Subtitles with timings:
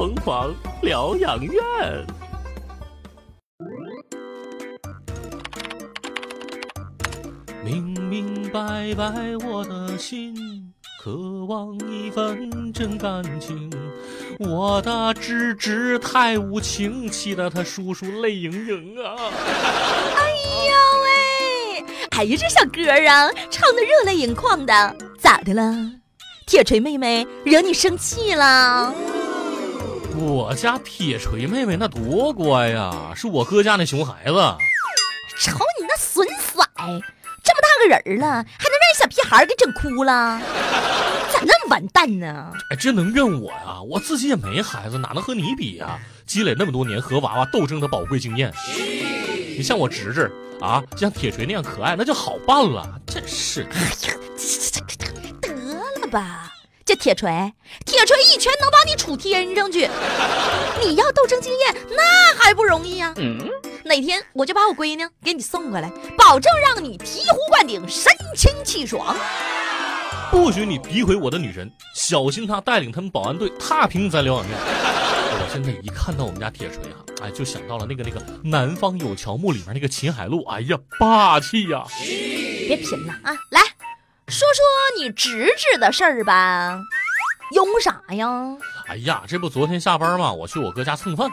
[0.00, 1.62] 疯狂疗养院。
[7.62, 13.70] 明明白白我的心，渴望一份真感情。
[14.38, 19.16] 我的直直太无情，气得他叔叔泪盈盈啊！
[20.16, 20.30] 哎
[20.70, 20.72] 呦
[21.02, 25.76] 喂，哎呀，这小歌啊，唱的热泪盈眶的，咋的了？
[26.46, 28.94] 铁锤妹妹惹你生气了？
[30.16, 34.32] 我家铁锤妹妹那多乖呀，是我哥家那熊孩子。
[35.38, 36.62] 瞅你那损色，
[37.42, 40.40] 这么大个人了，还能让小屁孩给整哭了？
[41.32, 42.52] 咋那么完蛋呢？
[42.70, 43.80] 哎，这能怨我呀？
[43.88, 45.98] 我自己也没孩子，哪能和你比呀？
[46.26, 48.52] 积累那么多年和娃娃斗争的宝贵经验，
[49.56, 50.30] 你像我侄子
[50.60, 53.00] 啊，像铁锤那样可爱，那就好办了。
[53.06, 54.14] 真是，哎呀，
[55.40, 55.48] 得
[56.02, 56.49] 了吧，
[56.90, 57.30] 这铁锤，
[57.86, 59.88] 铁锤一拳能把你杵天上去。
[60.82, 63.14] 你要斗争经验，那还不容易呀？
[63.16, 63.48] 嗯，
[63.84, 65.88] 哪天我就把我闺女给你送过来，
[66.18, 69.16] 保证让你醍醐灌顶，神清气爽。
[70.32, 74.58] 不许你诋毁我的女神，小心她带领他们保安队踏平咱疗养院。
[74.58, 81.84] 我现在一看到我们家铁锤啊，哎，就想到了那个那个《南方有乔木》里面那个秦海璐，哎呀，霸气呀！
[82.66, 83.60] 别贫了啊，来
[84.30, 84.62] 说说
[84.96, 86.80] 你侄子的事儿吧。
[87.52, 88.28] 用啥呀？
[88.86, 91.28] 哎呀，这不昨天下班嘛，我去我哥家蹭饭，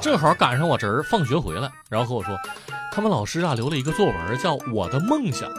[0.00, 2.38] 正好赶上我侄儿放学回来，然后和我说，
[2.92, 5.50] 他们老师啊留了一个作文，叫《我的梦想》。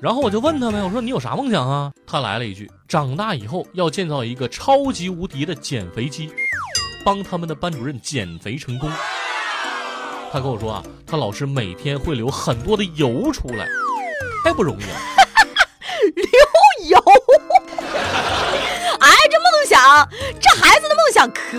[0.00, 1.92] 然后我就问他们，我说你有啥梦想啊？
[2.06, 6.32] 他来了一句，长大以后要建造一个超级无敌的减肥机，
[7.04, 8.90] 帮他们的班主任减肥成功。
[10.32, 13.68] 他跟我说啊，他老师每天会流很多的油出来，
[14.42, 15.23] 太不容易了。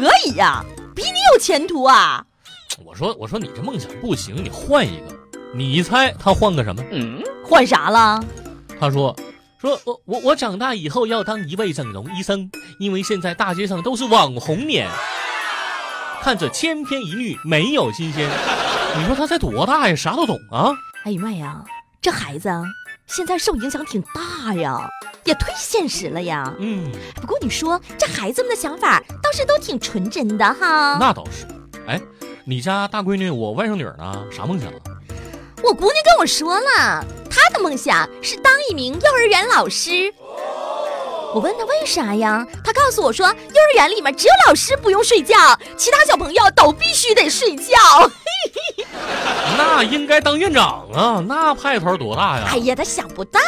[0.02, 0.64] 可以呀，
[0.96, 2.26] 比你有前途啊。
[2.84, 5.06] 我说，我说你这梦想不行，你换一个。
[5.54, 6.84] 你猜他换个什么？
[6.92, 8.22] 嗯，换啥了？
[8.78, 9.16] 他说
[9.58, 14.90] ：“说我我我长大以后要当一位整容医生，因为现在大街上都是网红脸，
[16.22, 18.30] 看着千篇一律，没有新鲜。
[18.98, 19.96] 你说他才多大呀？
[19.96, 20.76] 啥都懂啊？
[21.06, 21.64] 哎呀妈呀，
[22.02, 22.50] 这孩子
[23.08, 24.90] 现在受影响挺大呀，
[25.24, 26.54] 也忒现实了呀。
[26.60, 30.98] 嗯，不过你说这孩子们的想法倒是都挺纯真的哈。
[31.00, 31.46] 那倒是。
[31.88, 32.02] 哎，
[32.46, 34.26] 你家大闺女我外甥女呢？
[34.32, 34.72] 啥梦想？”
[35.64, 40.14] 我姑娘跟我说了，她的梦想是当一名幼儿园老师。
[41.34, 42.46] 我问她为啥呀？
[42.64, 45.36] 她告诉我说，幼儿园里面只有老师不用睡觉，
[45.78, 47.74] 其他小朋友都必须得睡觉。
[49.58, 52.48] 那应该当院长啊，那派头多大呀？
[52.52, 53.40] 哎呀，他想不到，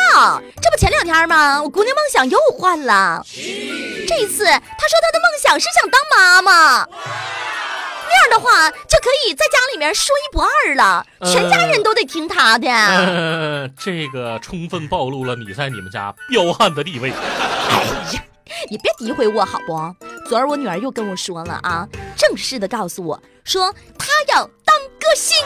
[0.62, 1.62] 这不前两天吗？
[1.62, 4.62] 我姑娘梦想又换了，这一次她说
[5.02, 6.88] 她的梦想是想当妈妈。
[8.10, 13.70] 那样的话就可以在家里面说一不二了，全家人都得听她的。
[13.78, 17.12] 这个充分暴露了你在你们家彪悍的地位。
[17.12, 17.84] 哎
[18.14, 18.24] 呀，
[18.70, 19.96] 你别诋毁我好不？
[20.30, 24.50] 昨儿我女儿又跟我说了啊，正式的告诉我说她要
[25.18, 25.38] 当歌星。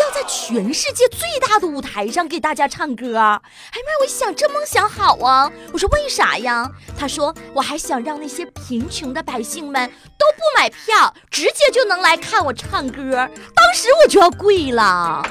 [0.00, 4.00] 要在全世界最大的舞台上给大家唱歌，哎妈！
[4.00, 6.68] 我一想这梦想好啊，我说为啥呀？
[6.98, 13.14] 他说我还想让那些贫穷的百姓们都不买票，直接就能来看我唱歌。
[13.54, 15.22] 当时我就要跪了。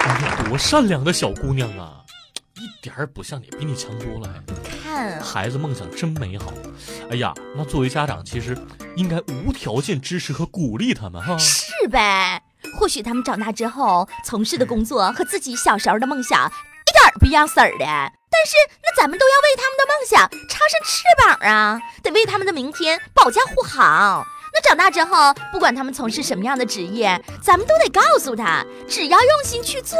[0.00, 2.00] 哎呀，多善良的小姑娘啊，
[2.56, 4.34] 一点儿不像你，比你强多了。
[4.48, 6.52] 你看，孩子梦想真美好。
[7.08, 8.58] 哎呀，那作为家长，其实
[8.96, 11.38] 应该无条件支持和鼓励他们哈。
[11.38, 12.42] 是呗。
[12.78, 24.26] 或许他们长大之后从事的工作和自己小时候的梦想一点不一样色儿的，但是那咱们都要为他们的梦想插上翅膀啊，得为他们的明天保驾护航。
[24.52, 29.96] 那长大之后，不管他们从事什么样的职业，咱们都得告诉他，只要用心去做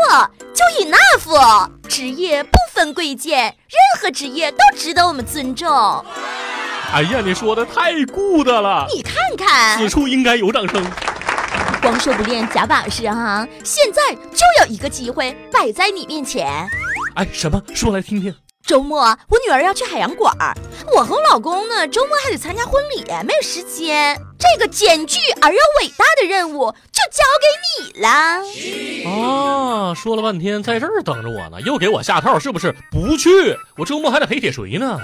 [0.53, 1.71] 就 enough。
[1.89, 6.05] 职业不分贵贱，任何职业都值得我们尊重。
[6.93, 10.85] 哎呀，你说的太 good 了，你看看，此处应该有掌声。
[11.91, 13.45] 光说不练假把式哈！
[13.65, 16.47] 现在就有一个机会摆在你面前。
[17.17, 17.61] 哎，什么？
[17.75, 18.33] 说来听听。
[18.65, 20.33] 周末我女儿要去海洋馆，
[20.95, 24.17] 我和我老公呢，周末还得参加婚礼，没有时间。
[24.39, 28.09] 这个艰巨而又伟大的任务就交给你了。
[29.11, 32.73] 啊，说了半天，在这儿等着我呢，又给我下套是不是？
[32.93, 34.97] 不去，我周末还得陪铁锤呢。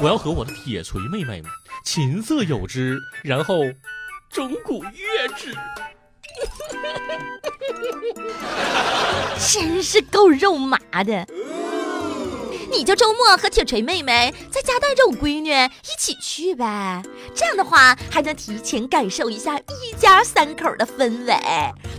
[0.00, 1.42] 我要和我的铁锤妹妹
[1.84, 3.64] 琴瑟友之，然后。
[4.30, 5.56] 钟鼓乐之，
[9.52, 11.26] 真是够肉麻的。
[12.70, 17.02] 你就周末和铁锤妹妹在家带着我闺女一起去呗。
[17.34, 21.34] 这样的话，还能提前感受一下一家三口的氛围，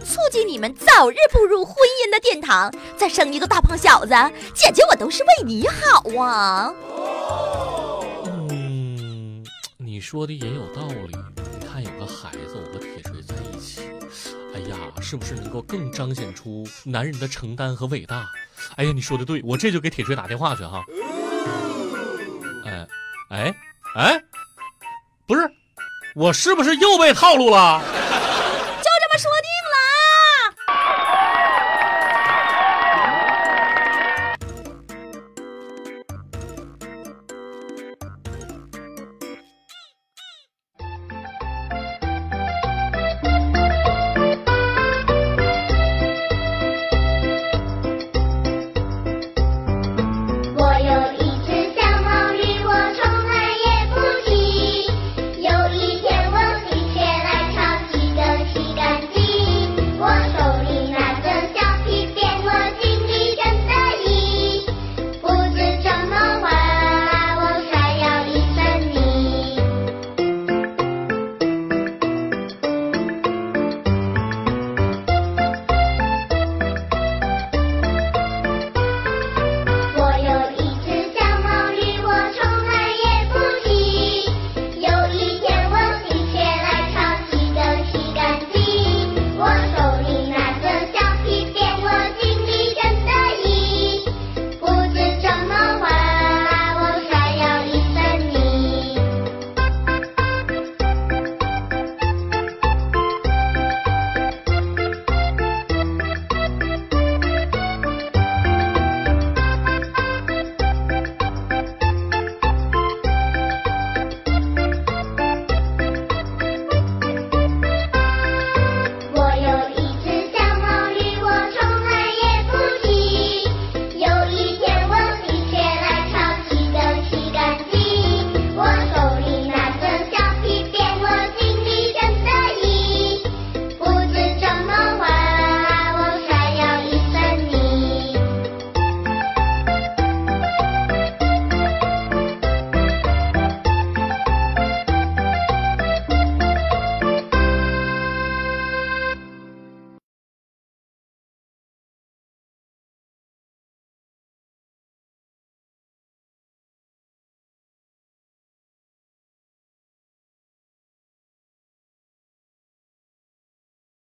[0.05, 4.13] 促进你们早日步入婚姻的殿堂，再生一个大胖小子，
[4.53, 6.71] 姐姐我都是为你好啊。
[8.51, 9.43] 嗯，
[9.77, 11.17] 你说的也有道理。
[11.59, 13.81] 你看，有个孩子，我和铁锤在一起，
[14.53, 18.25] 哎呀，是不是能够更彰显出男人的承担和伟大？
[18.75, 20.83] 哎呀，你说的对，我这就给铁锤打电话去哈。
[22.65, 22.87] 哎，
[23.29, 23.55] 哎，
[23.95, 24.23] 哎，
[25.27, 25.49] 不是，
[26.15, 27.81] 我是不是又被套路了？